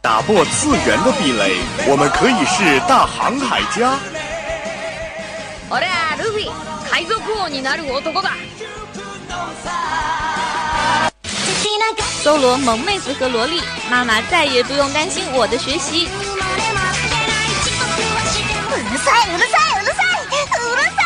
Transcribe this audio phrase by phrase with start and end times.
[0.00, 1.56] 打破次元的壁垒，
[1.88, 3.98] 我们可以是大航海家。
[5.70, 6.50] 俺はルフィ
[6.90, 8.32] 海賊王になる男だ
[12.22, 16.06] 搜罗萌妹子和萝莉，妈妈再也不用担心我的学习。
[16.06, 16.10] う
[18.76, 20.26] るさいうるさいうるさいう
[20.76, 20.98] るさ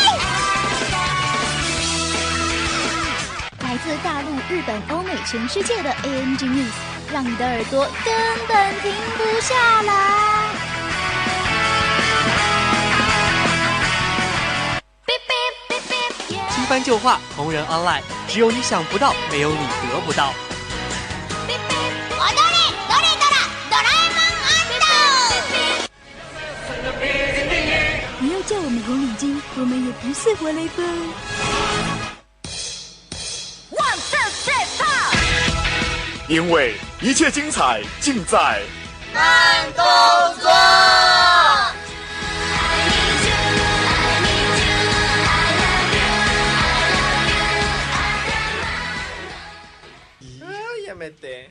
[0.00, 0.02] い！
[3.60, 6.70] 来自大陆、日本、欧美、 全世界的 ANG News，
[7.10, 8.14] 让你的耳朵根
[8.46, 9.92] 本停不下来。
[16.50, 19.56] 新番旧话，同人 online，只有你想不到，没有你
[19.90, 20.34] 得不到。
[21.48, 23.36] 踊れどれドラ
[23.70, 24.42] ドラえもん
[28.20, 30.84] 不要叫我们红领巾，我们也不是活雷锋。
[36.28, 38.62] 因为一切精彩尽在
[39.12, 39.84] 慢动
[40.40, 40.50] 作。
[50.86, 51.48] やめて。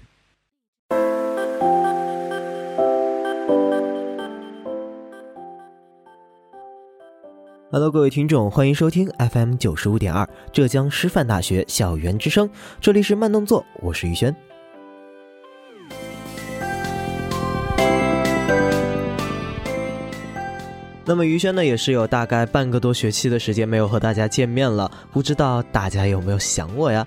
[7.72, 12.48] Hello，各位听众，欢迎收听 FM 九十五点二浙江师范大学校园之声，
[12.80, 14.36] 这里是慢动作，我是宇轩。
[21.09, 27.07] 那么于轩呢，也是有大概半个多学期的时间没有和大家见面了，不知道大家有没有想我呀？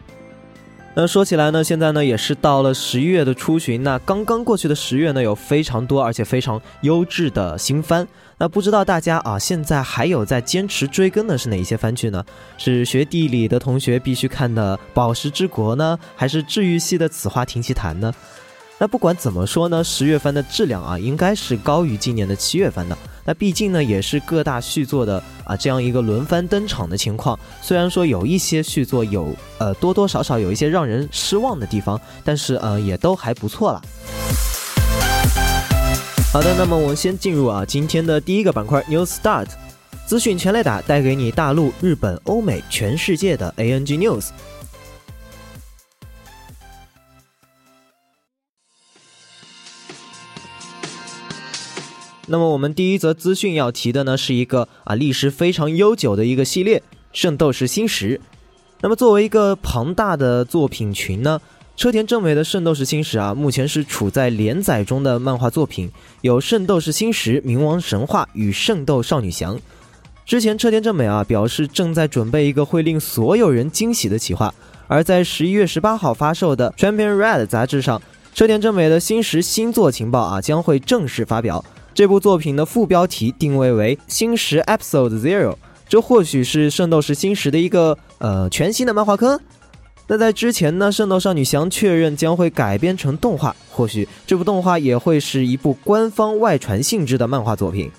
[0.95, 8.07] 那说起来呢，现在呢也是到了十一月的初旬，那刚刚过去的十月呢，有非常多而且非常优质的新番。
[8.39, 12.25] 那不知道大家啊，现在还有在坚持追更的是哪一些番剧呢？
[12.57, 18.11] 是学地理的同学必须看的《宝石之国》呢，还是治愈系的《此话听其谈》呢？
[18.82, 22.98] 那不管怎么说呢，十月番的质量啊，应该是高于今年的七月份的。
[23.24, 27.40] 那毕竟呢，也是各大续作的啊这样一个轮番登场的情况。
[27.62, 33.80] 虽然说有一些续作有呃多多少少有一些让人失望的地方，但是呃也都还不错啦。
[36.34, 39.46] 好的，那么我们先进入啊今天的第一个板块 New Start，
[40.08, 44.30] 资讯全雷打带给你大陆、日本、欧美、全世界的 ANG News。
[52.31, 56.80] 那么我们第一则资讯要提的呢，是一个啊历史非常悠久的一个系列
[57.12, 58.22] 《圣斗士星矢》。
[58.80, 61.41] 那么作为一个庞大的作品群呢，
[61.75, 65.91] 车田正美的《圣斗士星矢》啊，目前是处在连载中的漫画作品，
[66.22, 69.58] 有《圣斗士星矢》《冥王神话》与《圣斗少女翔》。
[70.25, 74.56] 之前车田正美啊表示正在准备一个会令所有人惊喜的企划，
[74.88, 78.02] 而在十一月十八号发售的《Champion Red》杂志上，
[78.34, 81.62] 车田正美的星矢新作情报啊将会正式发表。
[81.94, 85.52] 这部作品的副标题定位为《星石 Episode Zero》，
[85.90, 89.38] 这或许是圣斗士星矢的一个呃全新的漫画坑。
[90.07, 97.91] 那在之前呢，圣斗少女翔确认将会改编成动画，或许这部动画也会是一部官方外传性质的漫画作品。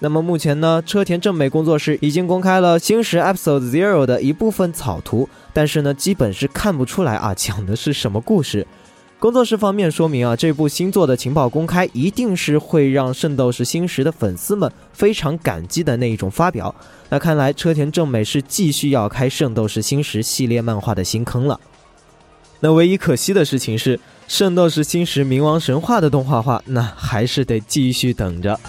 [0.00, 8.66] 那么目前呢，车田正美工作室已经公开了《星矢 Episode Zero》的一部分草图，但是呢，基本是看不出来啊讲的是什么故事。
[9.24, 16.74] 工作室方面说明啊，这部新作的情报公开一定是会让《圣斗士星矢》的粉丝们非常感激的那一种发表。
[17.08, 21.58] 那看来车田正美是继续要开《圣斗士星矢》系列漫画的新坑了。
[22.60, 23.96] 那唯一可惜的事情是，
[24.28, 28.60] 《圣斗士星矢：冥王神话》的动画化，那还是得继续等着。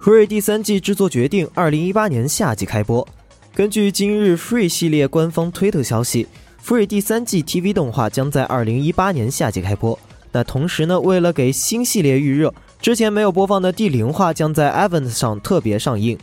[0.00, 3.06] Free 第三季制作决定，二零一八年夏季开播。
[3.54, 6.26] 根据今日 Free 系列官方推特消息。
[6.64, 9.98] Free 第三季 TV 动画将在二零一八年夏季开播。
[10.30, 16.16] 那同时呢，为了给新系列预热，之前没有播放的第零话将在 Event 上特别上映。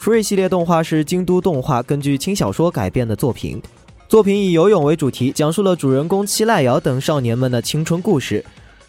[0.00, 3.62] Free 系列动画是京都动画根据轻小说改编的作品，
[4.08, 8.44] 作品以游泳为主题，讲述了主人公七濑遥等少年们的青春故事。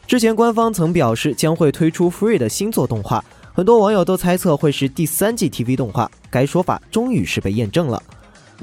[0.07, 3.23] 之前官方曾表示将会推出 Free 的新作动画，
[3.53, 8.01] 很多网友都猜测会是第三季 TV 动画，该说法终于是被验证了。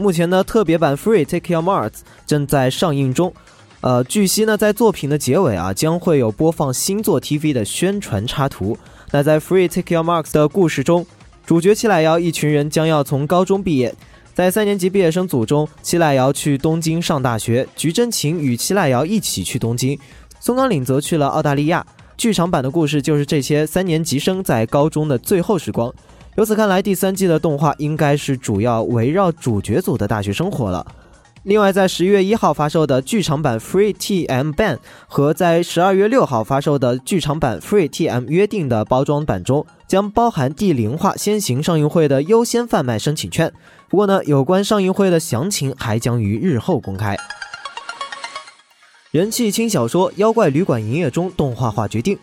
[0.00, 1.90] 目前呢，特别版《Free Take Your Marks》
[2.26, 3.34] 正在上映中。
[3.82, 8.78] 呃，据悉呢，在作品的结尾啊，将会有播放新作 TV 的宣传插图。
[9.10, 11.04] 那在《Free Take Your Marks》的故事中，
[11.44, 13.94] 主角七濑遥一群人将要从高中毕业，
[14.32, 19.98] 在三年级毕业生组中，七濑遥去东京上大学，菊真琴与七濑遥一起去东京，
[20.40, 21.84] 松冈凛则去了澳大利亚。
[22.16, 25.92] 剧场版的故事就是这些三年级生在高中的最后时光。
[26.40, 30.86] 由此看来，第三季的动画应该是主要围绕主角组的大学生活了。
[31.42, 34.76] 另外，在十一月一号发售的剧场版《Free TM Ban》
[35.06, 43.52] 和在十二月六号发售的剧场版《Free TM 约定》的包装版中，将包含第零话先行上映会的优先贩卖申请券。
[43.90, 47.18] 不过呢，有关上映会的详情还将于日后公开。
[49.10, 52.18] 人气轻小说《妖怪旅馆营业中》动画化决定。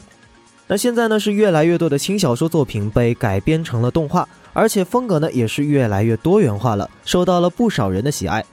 [0.69, 8.44] 那现在呢，是越来越多的轻小说作品被改编成了动画，而且风格呢也是越来越多元化了，受到了不少人的喜爱。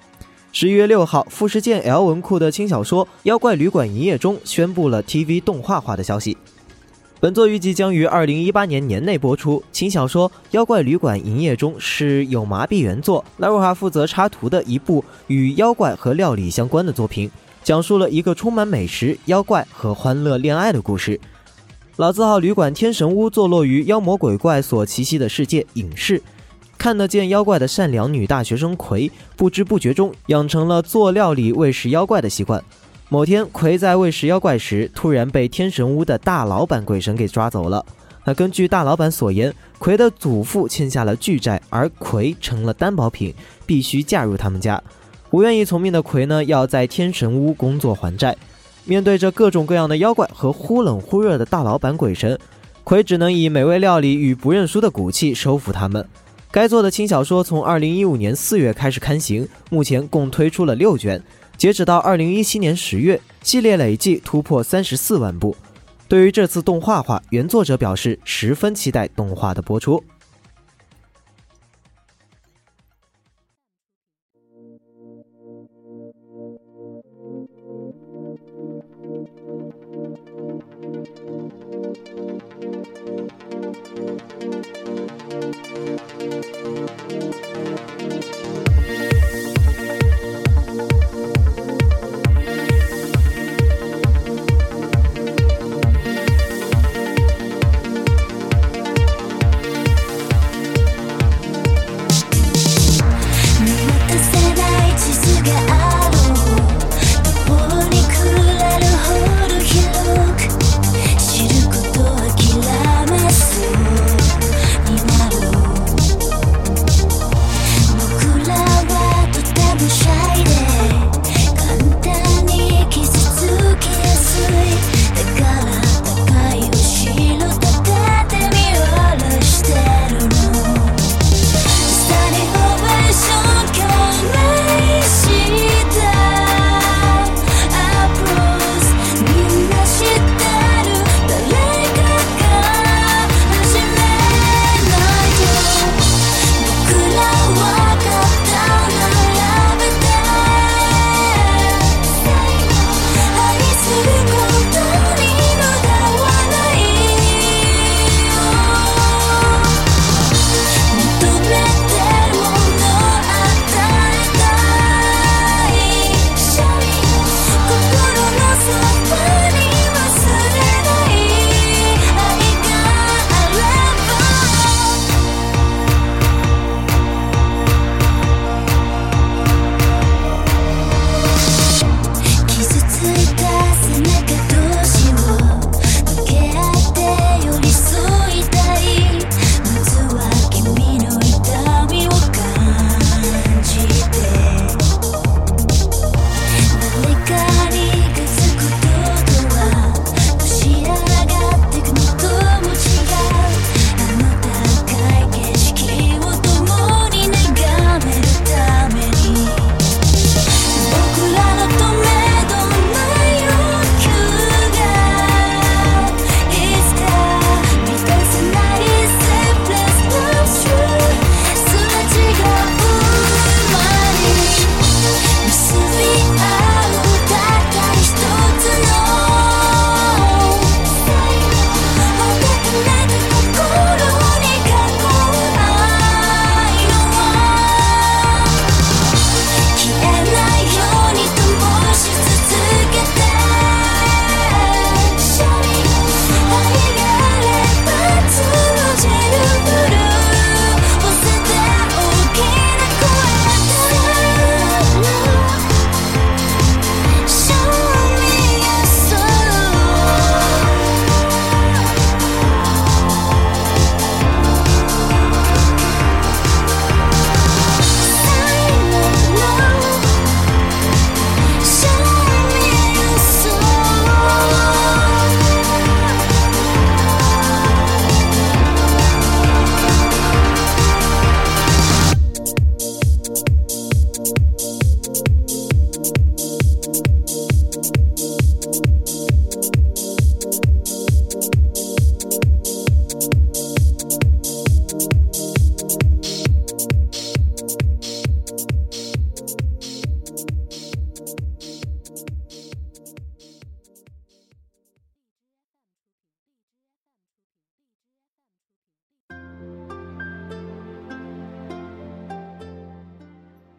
[0.53, 6.37] 十一月六号，富士见 L 文库的轻小说《妖怪旅馆营业中》宣布了 TV 动画化的消息。
[7.19, 9.61] 本作预计将于二零一八年年内播出。
[9.73, 17.29] 轻小说《妖怪旅馆营业中》是有麻痹原作，拉若哈负责插图的一部与妖怪和料理相关的作品，
[17.65, 21.19] 讲述了一个充满美食、妖怪和欢乐恋爱的故事。
[21.97, 26.21] 老字号旅馆天神屋坐落于妖魔鬼怪所栖息的世界隐士。
[26.77, 32.61] 看得见妖怪的善良女大学生葵，不知不觉中养成了做料理喂食妖怪的习惯。
[33.09, 37.87] 某天，葵在喂食妖怪时，突然被天神屋的大老板鬼神给抓走了。
[38.25, 43.33] 那根据大老板所言，葵的祖父欠下了巨债，而葵成了担保品，
[43.65, 44.83] 必须嫁入他们家。
[45.31, 48.37] 不愿意从命的葵呢，要在天神屋工作还债。
[48.85, 52.39] 面对着各种各样的妖怪和忽冷忽热的大老板鬼神，
[52.85, 56.07] 葵只能以美味料理与不认输的骨气收服他们。
[56.51, 61.21] 该作的轻小说从二零一五年四月开始刊行，目前共推出了六卷，
[61.57, 65.57] 截止到二零一七年十月，系列累计突破三十四万部。
[66.07, 70.01] 对于这次动画化，原作者表示十分期待动画的播出。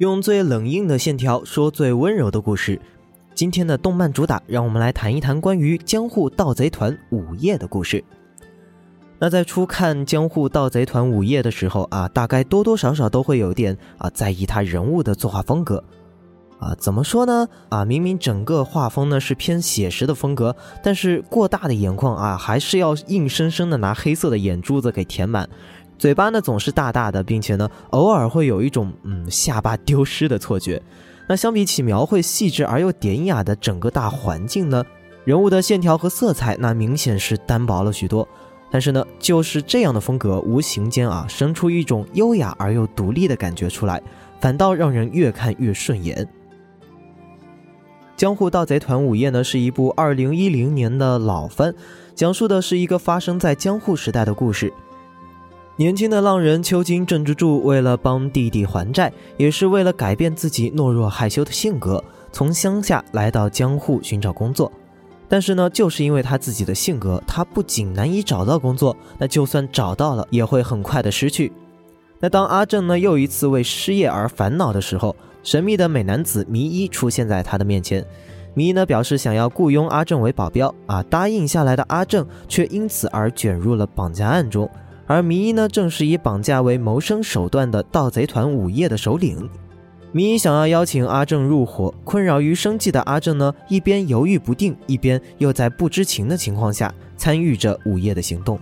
[0.06, 2.80] 用最冷硬的线条说最温柔的故事。
[3.34, 8.04] 今天的动漫主打，让我们来谈一谈关于江户盗贼团午夜的故事。
[9.18, 15.84] 那在初看江户盗贼团午夜的时候啊，大概多多少少都会有点啊在意他人物的作画风格。
[16.60, 17.48] 啊，怎么说呢？
[17.70, 25.50] 啊，明明整个画风呢是偏写实的风格，但是过大的眼眶啊，还是要硬生生的拿黑色的眼珠子给填满。
[25.98, 30.82] 嘴巴呢总是大大的，并且呢偶尔会有一种嗯下巴丢失的错觉。
[31.28, 34.84] 那相比起描绘细致而又典雅的整个大环境呢，
[35.24, 38.28] 人物的线条和色彩那明显是单薄了许多。
[38.70, 44.02] 但是呢，就是这样的风格，无形间啊生出一种优雅而又独立的感觉出来，
[44.42, 46.26] 反倒让人越看越顺眼。
[48.18, 51.74] 《江户盗贼团午夜》呢是一部二零一零年的老番，
[52.14, 54.74] 讲述的是一个发生在江户时代的故事。
[55.78, 62.02] 年轻的浪人秋金正之助为了帮弟弟还债，也是为了改变自己懦弱害羞的性格，
[62.32, 64.72] 从乡下来到江户寻找工作。
[65.28, 71.52] 但是呢，就是因为他自己的性格，他不仅难以找到工作，那就算找到了，也会很快的失去。
[72.22, 75.14] 那当阿正呢又一次为失业而烦恼的时候，
[75.44, 78.06] 神秘的美男子迷一出现在他的面前。
[78.54, 84.70] 迷一呢表示想要雇佣阿正为保镖啊，答应下来的阿正却因此而卷入了绑架案中。
[85.08, 89.50] 而迷一呢，正是以绑架为谋生手段的盗贼团午夜的首领。
[90.12, 98.58] 迷一想要邀请阿正入伙，困扰于生计的阿正呢，一边犹豫不定，一边又在不知情的情况下参与着午夜的行动。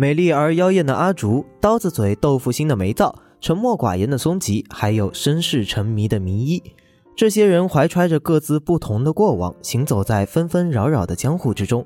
[0.00, 6.62] 美丽而妖艳的阿竹，刀子嘴豆腐心的梅造，沉默寡言的松吉，还有身世沉迷的弥一，
[7.14, 11.84] 这些人怀揣着各自不同的过往，行走在纷纷扰扰的江湖之中。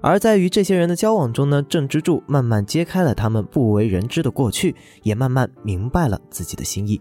[0.00, 6.98] 而在与这些人的交往中呢，郑之柱慢慢揭开了他们不为人知的过去，也慢慢明白了自己的心意。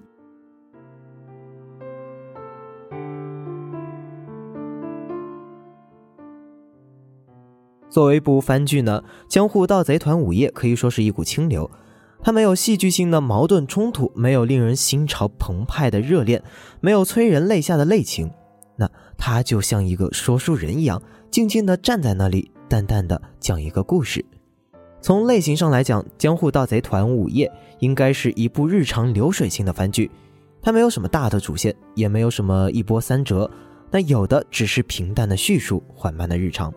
[7.89, 11.69] 作为一部番剧呢，《江户盗贼团午夜》可以说是一股清流。
[12.22, 16.43] 它没有戏剧性的矛盾冲突，没有令人心潮澎湃的热恋，
[16.81, 18.29] 没有催人泪下的泪情。
[18.75, 24.24] 那它就像一个说书人一样，静静地站在那里，淡淡的讲一个故事。
[25.01, 27.48] 从类型上来讲，《江户盗贼团午夜》
[27.79, 30.12] 应该是一部日常流水性的番剧。
[30.62, 33.50] 它没有什么大的主线，也没有什么一波三折，
[33.89, 36.74] 那有的只是平淡的叙述，缓慢的日常。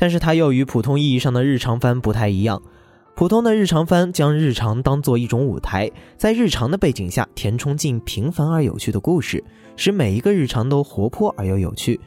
[0.00, 2.62] 但是它又与普通意义上的日常番不太一样。
[3.14, 9.44] 普通的日常番将日常当做一种舞台，在日常的背景下填充进平凡而有趣的故事，
[9.76, 12.00] 使每一个日常都活泼而又有趣。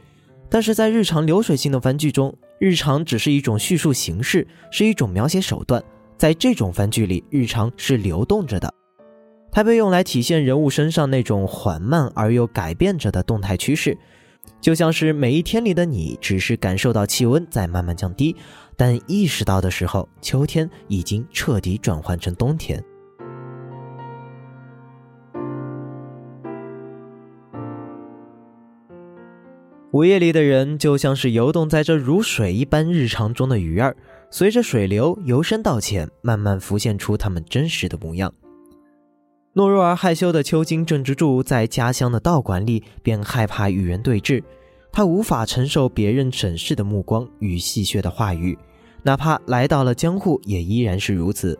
[0.49, 5.83] 但是在日常流水性的番剧中，日常只是一种叙述形式，是一种描写手段。
[6.17, 8.73] 在这种番剧里，日常是流动着的，
[9.51, 13.95] 它被用来体现人物身上那种缓慢而又改变着的动态趋势。
[14.61, 18.35] 就像是每一天里的你，只是感受到气温在慢慢降低，
[18.77, 22.83] 但意识到的时候，秋天已经彻底转换成冬天。
[29.91, 33.95] 午夜里的人，就像是游动在这如水一般日常中的鱼儿，
[34.31, 38.33] 随着水流由深到浅，慢慢浮现出他们真实的模样。
[39.55, 44.43] 懦弱而害羞的秋金正之助在家乡的道馆里便害怕与人对峙，
[44.91, 48.57] 他无法承受别人审视的目光与戏谑的话语，
[49.03, 51.59] 哪怕来到了江户也依然是如此。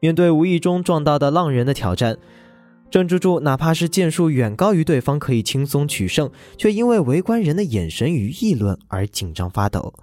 [0.00, 2.18] 面对无意中撞到的浪人的挑战，
[2.90, 9.94] 正之助哪怕是剑术远高于对方，可以轻松取胜，却因为围观人的眼神与议论而紧张发抖。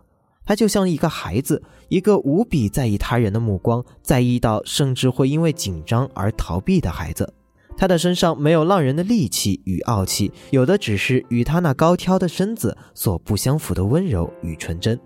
[0.48, 7.34] 他就像一个孩子，一个无比在意他人的目光，在意到甚至会因为紧张而逃避的孩子。
[7.76, 14.98] 他的身上没有浪人的戾气与傲气，有的只是与他那高挑的身子所不相符的温柔与纯真。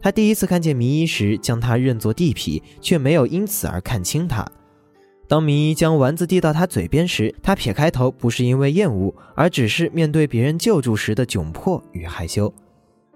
[0.00, 4.42] 他第一次看见迷一时，将他认作地痞，却没有因此而看清他。
[5.26, 12.52] 当迷一将丸子递到他嘴边时，他撇开头，不是因为厌恶，而只是面对别人救助时的窘迫与害羞。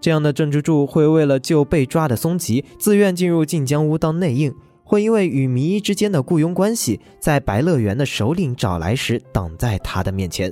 [0.01, 4.53] 这样的郑之助会为了救被抓的松吉，自愿进入晋江屋当内应；
[4.85, 10.51] 会因为与迷一之间的雇佣关系，在白乐园的首领找来时挡在他的面前；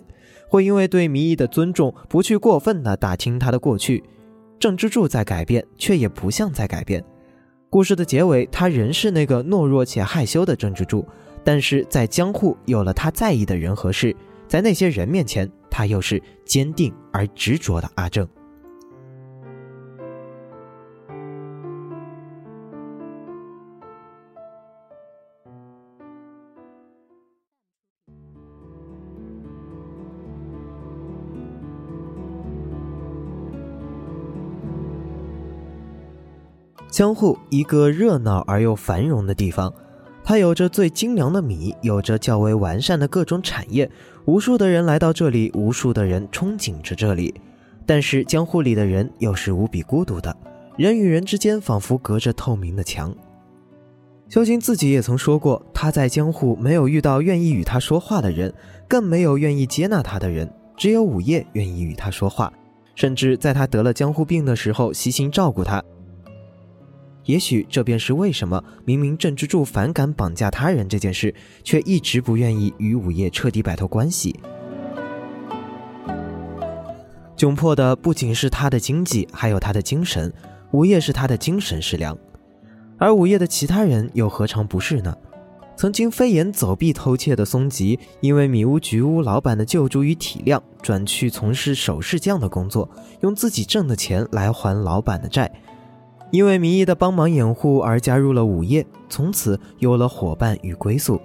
[0.51, 4.03] 会因为对迷一的尊重，不去过分的打听他的过去。
[4.59, 7.03] 郑之助在改变，却也不像在改变。
[7.71, 11.07] 故事的结尾，他仍是那个懦弱且害羞的郑之柱，
[11.47, 14.17] 但是在江户有了他在意的人和事，
[14.49, 18.29] 在那些人面前，他又是坚定而执着的阿正。
[36.91, 39.73] 江户，一个热闹而又繁荣的地方，
[40.29, 43.89] 它有着最精良的米，有着较为完善的各种产业，
[44.25, 47.33] 无数的人来到这里，无数的人憧憬着这里。
[47.87, 50.37] 但是江户里的人又是无比孤独的，
[50.77, 53.15] 人与人之间仿佛隔着透明的墙。
[54.29, 58.53] 修行自己也曾说过，他在江户没有遇到愿意与他说话的人，
[58.89, 62.53] 更没有愿意接纳他的人，只有午夜愿意与他说话，
[62.97, 65.81] 甚至在他得了江湖病的时候，悉心照顾他。
[67.27, 74.35] 也许这便是为什么明明郑之柱反感绑架他人这件事，却一直不愿意与午夜彻底摆脱关系。
[77.37, 80.33] 窘迫的不仅是他的经济，还有他的精神。
[80.73, 82.17] 午夜是他的精神食粮，
[82.99, 85.15] 而午夜的其他人又何尝不是呢？
[85.77, 92.89] 曾经飞檐走壁偷窃的松吉，因为米屋菊屋老板的救助与体谅，转去从事首饰匠的工作，
[93.21, 95.51] 用自己挣的钱来还老板的债。
[96.31, 101.21] 因为迷义的帮忙掩护而加入了午夜，从此有了伙伴与归宿。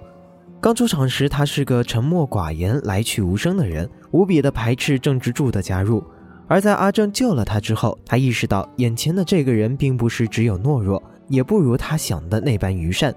[0.60, 6.02] 刚出场时，他是个沉默寡言、来去无声的人，无比的排斥郑之柱的加入。
[6.46, 13.12] 而在阿正救了他之后，他意识到眼前的这个人并不是只有懦弱，也不如他想的那般愚善。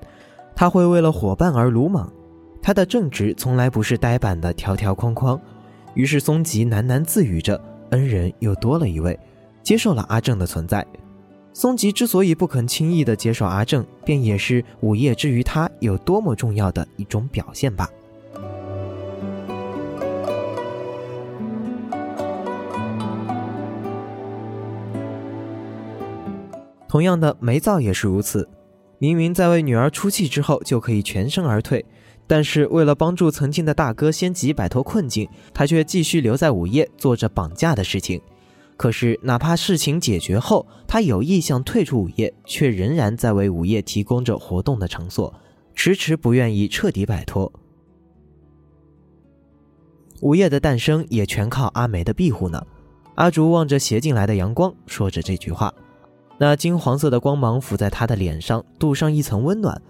[0.56, 2.12] 他会为了伙伴而鲁莽，
[2.62, 5.40] 他的正直从来不是呆板的条条框框。
[5.94, 9.20] 于是松吉喃喃自语着：“恩人又多了一位，
[9.62, 10.84] 接受了阿正的存在。”
[11.56, 17.90] 松吉之所以不肯轻易的接受阿正，便也是午夜之于他有多么重要的一种表现吧。
[26.90, 28.50] 同样的，梅造也是如此。
[28.98, 31.86] 明明在为女儿出气之后就可以全身而退，
[32.28, 38.22] 但是为了帮助曾经的大哥仙吉摆脱困境，他却继续留在午夜做着绑架的事情。
[38.78, 45.34] 可是，哪怕事情解决后，他有意向退出午夜，却仍然在为午夜提供着活动的场所，
[45.74, 47.52] 迟迟不愿意彻底摆脱。
[50.22, 52.62] 午夜的诞生也全靠阿梅的庇护呢。
[53.16, 55.74] 阿竹望着斜进来的阳光，说着这句话，
[56.38, 59.82] 那金黄色的光芒浮在他的脸上，镀上一层温暖。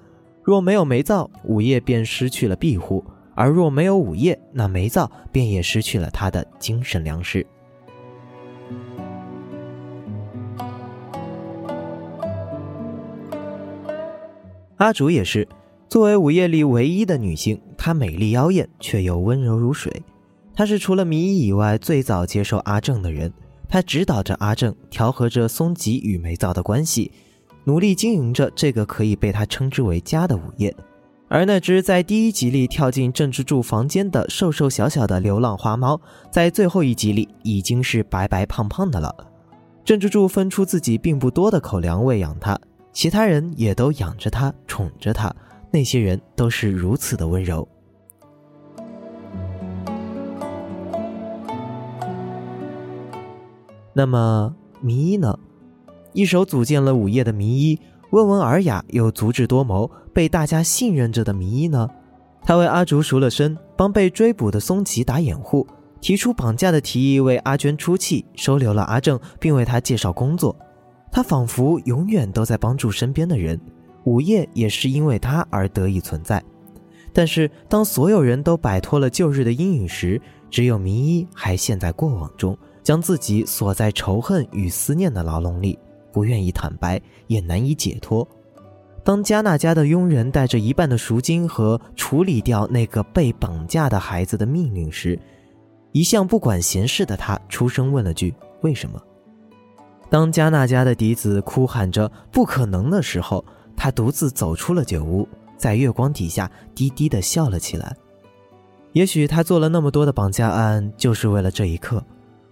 [0.44, 7.44] 若没有煤灶，午夜便失去了庇护；而若没有午夜，那煤灶便也失去了他的精神粮食。
[14.78, 15.48] 阿竹也是，
[15.88, 20.04] 作为午夜里唯一的女性，她美丽妖艳，却又温柔如水。
[20.54, 23.32] 她是除了迷衣以外最早接受阿正的人，
[23.70, 27.10] 她指导着阿正，调和着松吉与梅造的关系，
[27.64, 30.76] 努力经营着这个可以被他称之为家的午夜。
[31.30, 39.16] 而那只在第一集里跳进郑之柱房间的瘦瘦小小的流浪花猫，在最后一集里已经是白白胖胖的了。
[39.86, 42.60] 郑之柱分出自己并不多的口粮喂养它。
[42.96, 45.36] 其他人也都养着他，宠着他，
[45.70, 47.68] 那些人都是如此的温柔。
[53.92, 55.38] 那么迷一呢？
[56.14, 57.78] 一手组建了午夜的迷一，
[58.12, 61.90] 温文尔雅又足智多谋，被大家信任着的迷一呢？
[62.44, 65.68] 他为阿竹赎了身，帮被追捕的松吉打掩护，
[66.00, 70.56] 提出绑架的提议，为阿娟出气，收留了阿正，并为他介绍工作。
[71.16, 73.58] 他仿佛永远都在帮助身边的人，
[74.04, 76.44] 午夜也是因为他而得以存在。
[77.14, 85.80] 但是，当所有人都摆脱了旧日的阴影时，只有明一还陷在过往中，将自己锁在仇恨与思念的牢笼里，
[86.12, 88.28] 不愿意坦白，也难以解脱。
[89.02, 95.18] 当加纳家的佣人带着一半的赎金和处理掉那个被绑架的孩子的命令时，
[95.94, 99.02] 一向不管闲事的他出声问了句：“为什么？”
[100.10, 103.44] 当加纳家的嫡子哭喊着“不可能”的时候，
[103.76, 107.96] 他独自走出了酒屋，在月光底下低低的笑了起来。
[108.94, 112.06] 也许他做了那么多的绑架案，就是为了这一刻，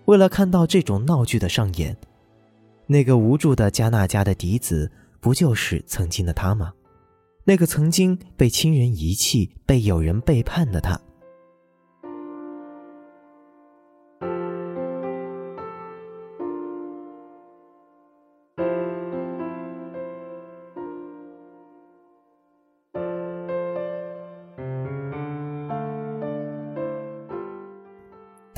[0.06, 1.96] 为了看到这种闹剧的上演。
[2.86, 6.74] 那个无助的加纳家的嫡子，不就是曾经的他吗？
[7.46, 11.00] 那个曾经被亲人遗弃、被友人背叛的他。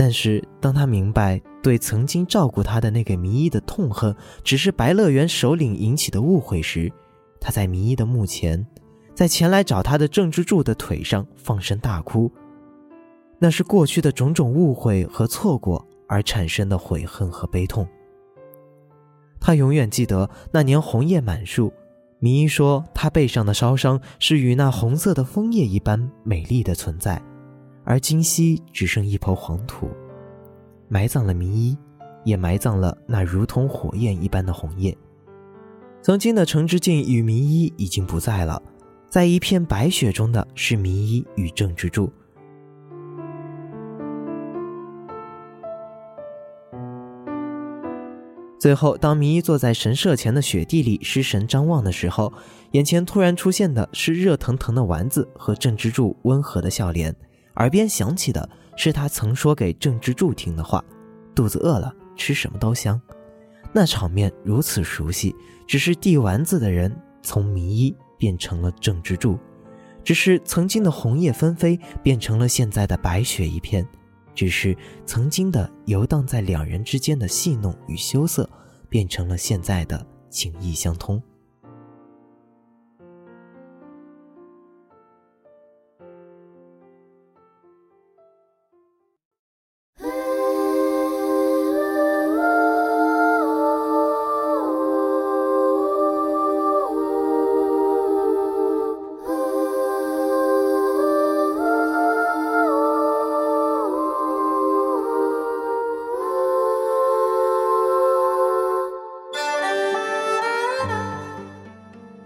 [0.05, 6.93] 但是当他明白对曾经照顾他的那个迷一的痛恨，只是白乐园首领引起的误会时，
[7.41, 8.63] 他在迷一的墓前，
[9.15, 12.31] 在前来找他的郑之柱的腿上放声大哭。
[13.39, 17.87] 那是过去的种种误会和错过而产生的悔恨和悲痛。
[19.39, 21.73] 他永远记得那年红叶满树，
[22.19, 27.19] 迷一说他背上的烧伤是与那红色的枫叶一般美丽的存在。
[27.85, 29.87] 而今夕只剩一抔黄土，
[30.89, 31.77] 埋葬了迷衣，
[32.23, 34.97] 也埋葬了那如同火焰一般的红叶。
[36.01, 38.61] 曾经的程之敬与迷衣已经不在了，
[39.07, 42.11] 在一片白雪中的是迷衣与郑之柱。
[48.59, 52.33] 最后，当迷衣坐在神社前的雪地里失神张望的时候，
[52.71, 57.15] 眼前突然出现的是热腾腾的丸子和郑之柱温和的笑脸。
[57.55, 60.83] 耳边响起的是他曾说给郑之柱听的话
[61.33, 62.99] ：“肚子饿了，吃什么都香。”
[63.73, 65.35] 那场面如此熟悉，
[65.67, 69.37] 只是递丸子的人从迷衣变成了郑之柱，
[70.03, 73.85] 只是曾经的红叶纷飞变成了现在的白雪一片，
[74.33, 78.49] 只是曾经的游荡在两人之间的戏弄与羞涩，
[78.87, 81.21] 变成了现在的情意相通。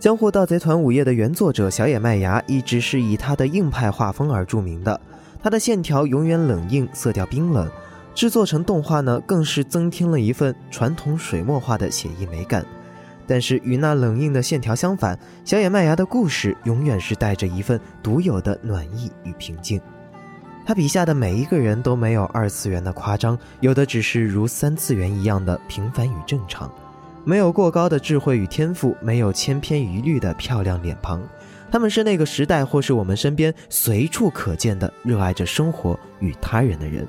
[0.09, 4.99] 江户盗贼团午夜的原作者小野麦芽一直是以他的硬派画风而著名的，
[5.39, 7.69] 他的线条永远冷硬，色调冰冷，
[8.15, 12.65] 制作成动画呢，更是增添了一份传统水墨画的写意美感。
[13.27, 19.79] 但是与那冷硬的线条相反，小野麦芽的故事永远是带着一份独有的暖意与平静。
[20.65, 26.67] 他笔下的每一个人都没有二次元的夸张，有的只是如三次元一样的平凡与正常。
[27.29, 31.21] 没有过高的智慧与天赋，没有千篇一律的漂亮脸庞，
[31.69, 37.07] 他们是那个时代或是我们身边随处可见的热爱着生活与他人的人。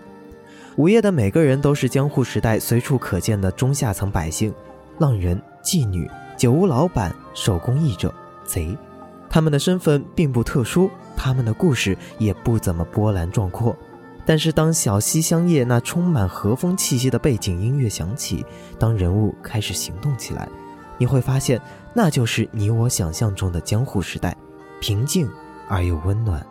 [0.77, 4.53] 午夜的每个人都是江户时代随处可见的中下层百姓，
[4.99, 6.07] 浪人、妓女、
[6.37, 8.13] 酒屋老板、手工艺者、
[8.45, 8.77] 贼，
[9.31, 13.75] 他们的身份并不特殊，他们的故事也不怎么波澜壮阔。
[14.31, 18.47] 但是，当小溪香叶那充满和风气息的背景音乐响起，
[18.79, 20.49] 当人物开始行动起来，
[20.99, 21.61] 你会发现，
[21.93, 24.37] 那就是你我想象中的江户时代，
[24.81, 25.29] 平静
[25.69, 26.47] 而又温暖。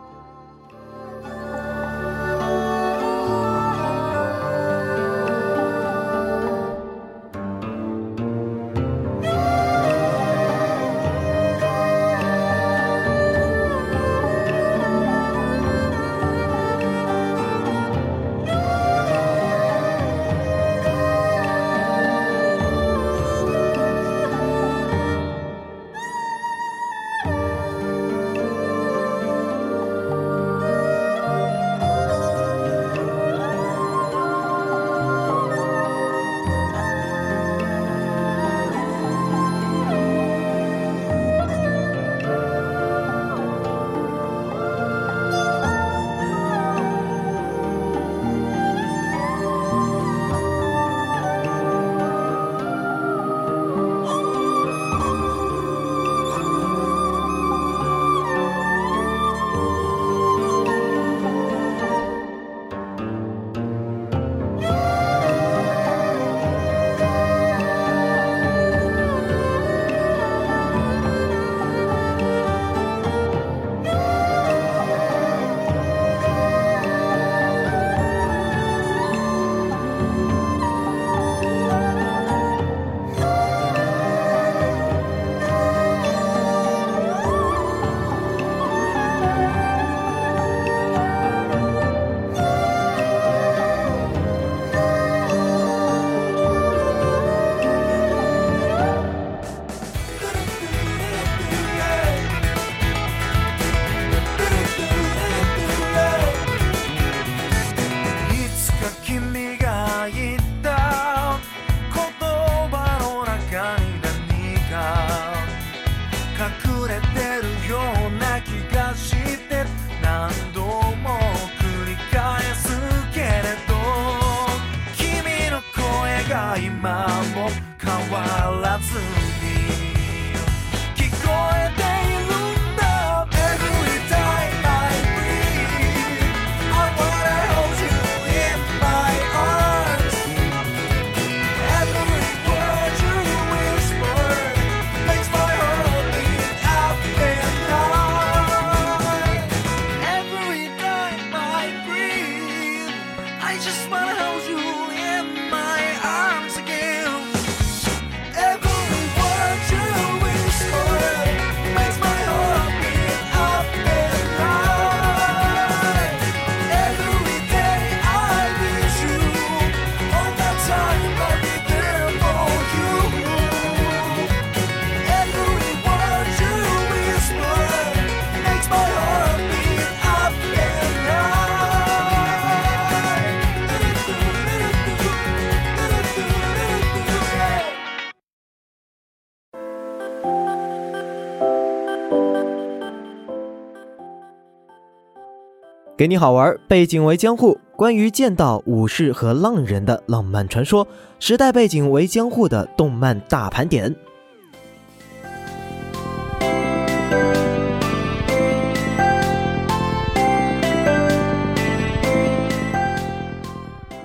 [195.99, 200.87] 给你好玩，背景为江户，关于剑道、武士和浪人的浪漫传说，
[201.19, 203.93] 时代背景为江户的动漫大盘点。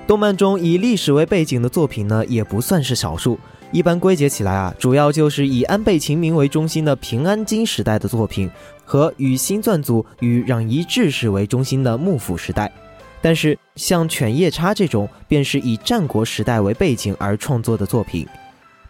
[0.05, 3.39] 动漫中以历史为背景的作品呢，也不算是少数。
[3.71, 8.49] 一般归结起来啊，主要就是以安倍晴明为中心的平安京时代的作品。
[8.87, 12.71] 和与新撰组与攘夷志士为中心的幕府时代，
[13.19, 18.27] 但是像犬夜叉这种，便是以战国时代为背景而创作的作品。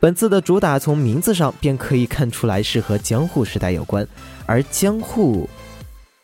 [0.01, 4.05] 本次的主打从名字上便可以看出来是和江户时代有关，
[4.45, 5.49] 而江户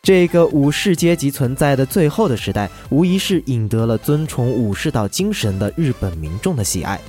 [0.02, 7.00] 这个武士阶级存在的最后的时代，无疑是赢得了尊崇武士道精神的日本民众的喜爱。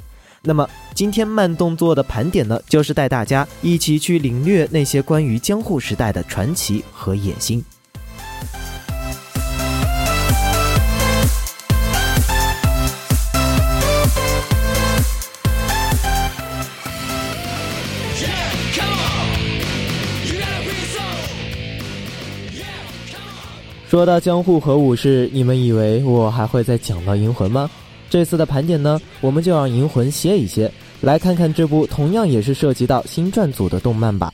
[0.45, 7.65] 那么今天慢动作的盘点呢，就是带大家一起去领略那些关于江户时代的传奇和野心。
[23.89, 27.71] 说到江户和武士，你们以为我还会再讲到银魂吗？
[28.13, 30.71] 这次的盘点呢，我们就让银魂歇一歇，
[31.01, 34.31] 来看看这部同样也是涉及到新撰组的动漫吧。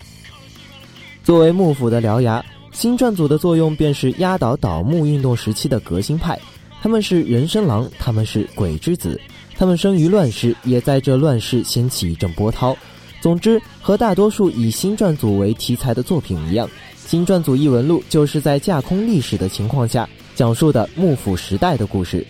[1.23, 6.37] 作为幕府的獠牙，新撰组的作用便是压倒倒幕运动时期的革新派。
[6.83, 9.21] 他们是人参狼，他们是鬼之子，
[9.57, 12.77] 他们生于乱世，也在这乱世掀起一阵波涛。
[13.21, 22.27] 总之，和大多数以新撰组为题材的作品一样，新撰组异闻录就是在架空历史的情况下讲述的幕府时代的故事。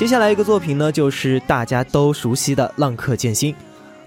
[0.00, 3.52] 接下来一个作品呢，就是大家都熟悉的《浪客剑心》。《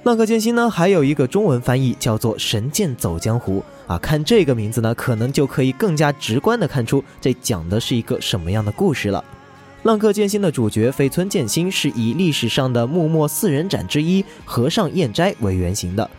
[0.01, 3.95] 浪客剑心》呢，还有一个中文翻译叫做《神剑走江湖》啊。
[3.99, 9.23] 看这个名字呢，可能就可以更加直观的看出这讲的是一个什么样的故事了。
[9.87, 16.09] 《浪客剑心》的主角绯村剑心是以历史上的幕末四人斩之一和尚彦斋为原型的。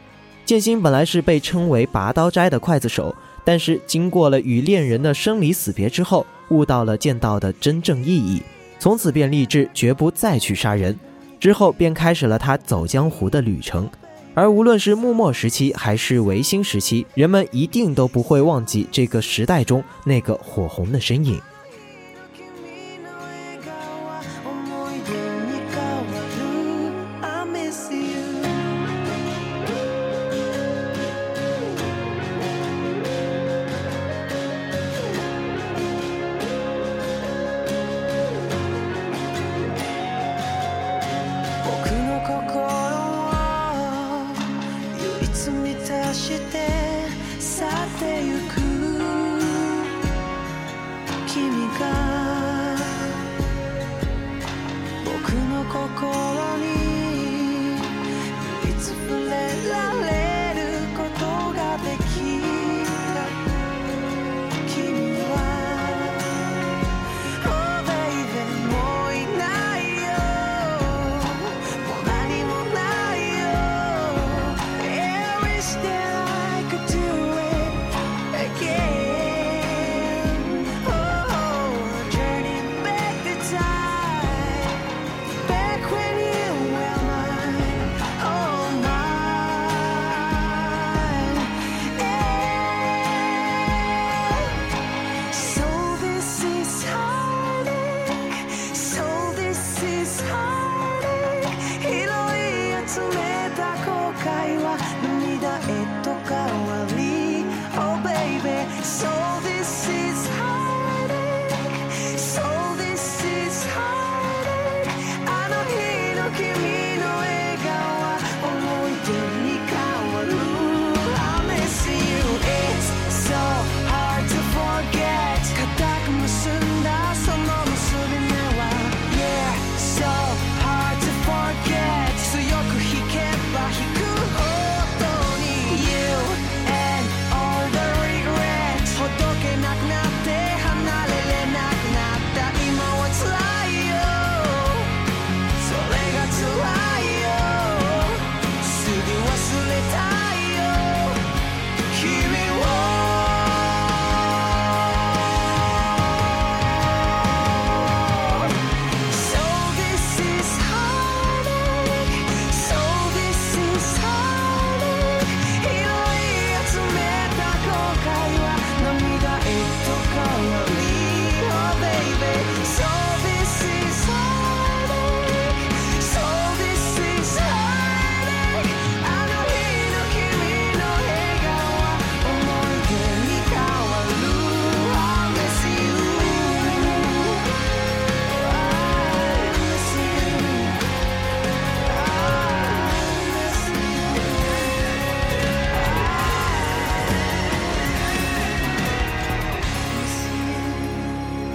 [0.46, 3.12] 剑心本来是被称为拔刀斋的刽子手，
[3.44, 8.40] 但是经过了与恋人的生离死别之后，悟到了剑道的真正意义，
[8.84, 10.94] 从此便立志绝不再去杀人。
[11.40, 13.88] 之后便开始了他走江湖的旅程。
[14.34, 21.40] 而无论是幕末时期还是维新时期，人们一定都不会忘记这个时代中那个火红的身影。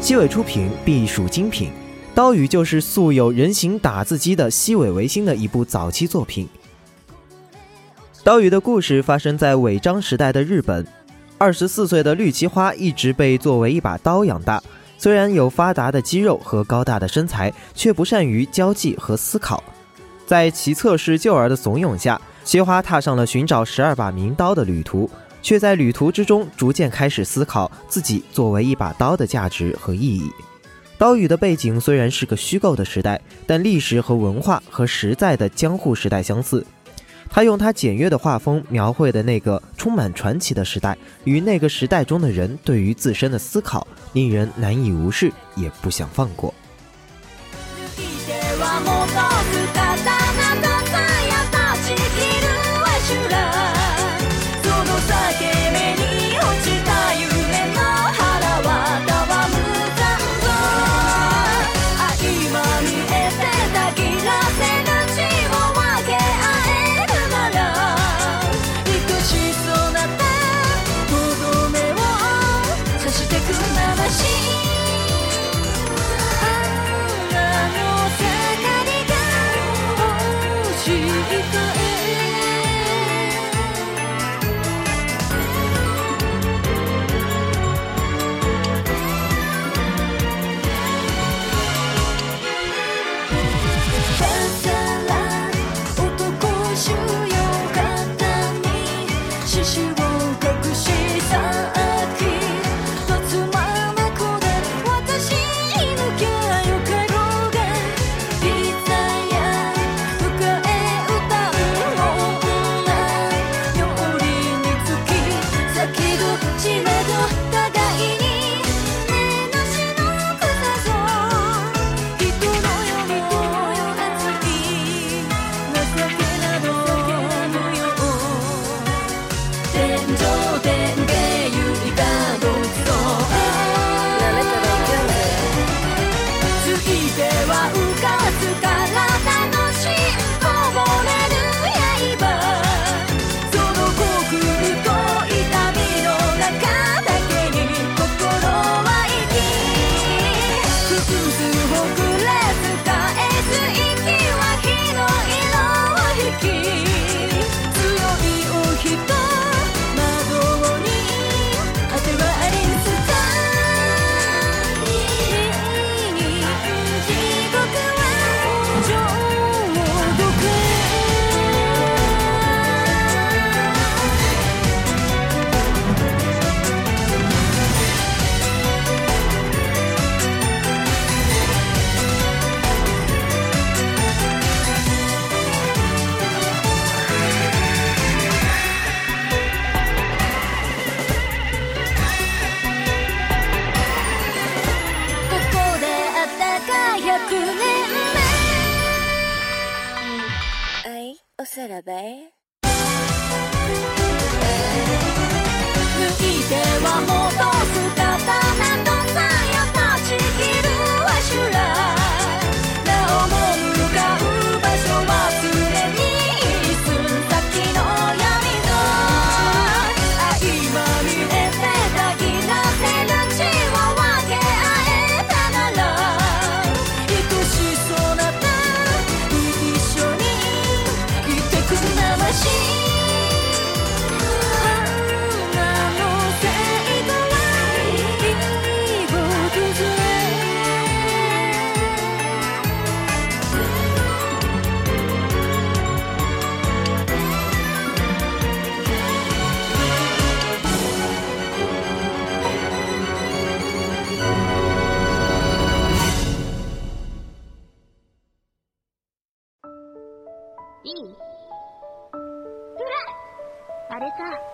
[0.09, 1.69] 西尾出品，必属精品。
[2.15, 6.49] 刀语就是素有人形打字机的西尾维新的一部早期作品。
[8.23, 10.83] 刀语的故事发生在尾张时代的日本。
[11.37, 14.59] 二十四岁的绿崎花一直被作为一把刀养大，
[14.97, 19.63] 虽然有发达的肌肉和高大的身材，却不善于交际和思考。
[20.25, 25.07] 在其侧室旧儿的怂恿下，切花踏上了寻找十二把名刀的旅途，
[25.41, 30.31] 却在旅途之中逐渐开始思考自己作为一把刀的价值和意义。
[30.97, 36.65] 刀语的背景虽然是个虚构的时代，但历史和文化和实在的江户时代相似。
[37.29, 46.53] 他用他简约的画风描绘的那个充满传奇的时代，与那个时代中的人对于自身的思考，令人难以无视，也不想放过。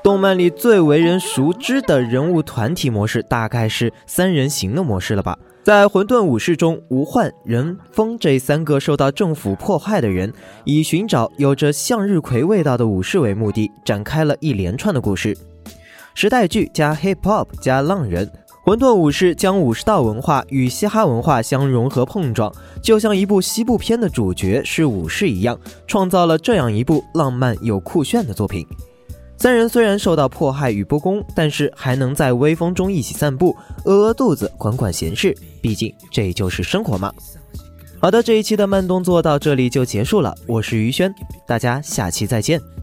[0.03, 5.37] 动漫里最为人熟知的人物团体模式，大概是三人行的模式了吧？
[5.63, 10.31] 在混沌武士中，无幻、人、风这三个受到政府迫害的人，
[10.63, 15.35] 以寻找有着向日葵味道的武士为目的，展开了一连串的故事。
[16.13, 18.31] 时代剧加 hip hop 加浪人，
[18.65, 22.51] 混沌武士将武士道文化与嘻哈文化相融合碰撞，
[22.81, 25.55] 就像一部西部片的主角是武士一样，
[25.85, 28.65] 创造了这样一部浪漫又酷炫的作品。
[29.37, 35.37] 三人虽然受到迫害与不公，但是还能在微风中一起散步，饿饿肚子，管管闲事。
[35.61, 37.13] 毕竟这就是生活嘛。
[37.99, 41.13] 好的，这一期的慢动作到这里就结束了，我是于轩，
[41.45, 42.59] 大家下期再见。「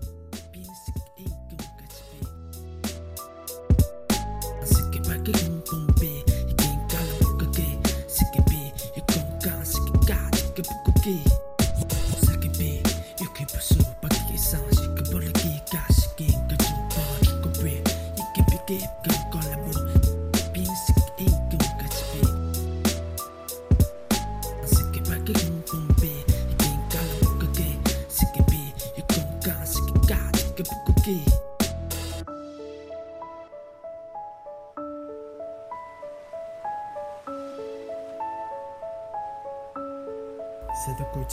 [40.83, 41.33] सद कुछ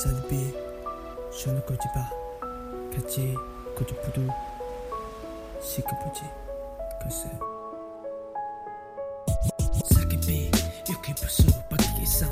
[0.00, 0.42] सद भी
[1.40, 2.04] सुन कुछ बा
[2.92, 3.34] 같이
[3.76, 4.28] 고집부도
[5.62, 6.22] 시켜보지
[7.02, 7.28] 글쎄.
[9.94, 10.50] 사기비
[10.90, 12.26] 유쾌 부수 밖에 있어